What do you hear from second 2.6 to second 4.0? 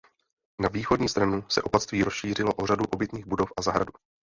řadu obytných budov a zahradu.